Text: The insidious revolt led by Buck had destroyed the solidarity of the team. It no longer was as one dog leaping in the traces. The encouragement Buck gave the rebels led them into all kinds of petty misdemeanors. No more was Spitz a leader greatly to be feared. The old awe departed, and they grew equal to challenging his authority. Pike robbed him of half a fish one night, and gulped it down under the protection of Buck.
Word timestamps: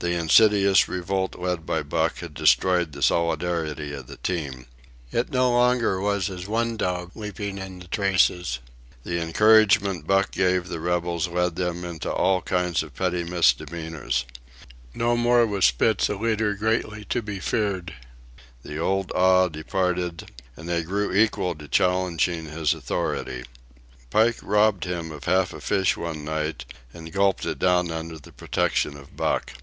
The 0.00 0.10
insidious 0.18 0.86
revolt 0.86 1.34
led 1.38 1.64
by 1.64 1.82
Buck 1.82 2.18
had 2.18 2.34
destroyed 2.34 2.92
the 2.92 3.00
solidarity 3.02 3.94
of 3.94 4.06
the 4.06 4.18
team. 4.18 4.66
It 5.10 5.30
no 5.32 5.50
longer 5.50 5.98
was 5.98 6.28
as 6.28 6.46
one 6.46 6.76
dog 6.76 7.12
leaping 7.14 7.56
in 7.56 7.78
the 7.78 7.88
traces. 7.88 8.58
The 9.02 9.18
encouragement 9.18 10.06
Buck 10.06 10.30
gave 10.30 10.68
the 10.68 10.78
rebels 10.80 11.26
led 11.26 11.56
them 11.56 11.86
into 11.86 12.12
all 12.12 12.42
kinds 12.42 12.82
of 12.82 12.94
petty 12.94 13.24
misdemeanors. 13.24 14.26
No 14.92 15.16
more 15.16 15.46
was 15.46 15.64
Spitz 15.64 16.10
a 16.10 16.16
leader 16.16 16.52
greatly 16.52 17.06
to 17.06 17.22
be 17.22 17.40
feared. 17.40 17.94
The 18.62 18.76
old 18.78 19.10
awe 19.14 19.48
departed, 19.48 20.30
and 20.54 20.68
they 20.68 20.82
grew 20.82 21.14
equal 21.14 21.54
to 21.54 21.66
challenging 21.66 22.50
his 22.50 22.74
authority. 22.74 23.44
Pike 24.10 24.36
robbed 24.42 24.84
him 24.84 25.10
of 25.10 25.24
half 25.24 25.54
a 25.54 25.62
fish 25.62 25.96
one 25.96 26.26
night, 26.26 26.66
and 26.92 27.10
gulped 27.10 27.46
it 27.46 27.58
down 27.58 27.90
under 27.90 28.18
the 28.18 28.32
protection 28.32 28.98
of 28.98 29.16
Buck. 29.16 29.54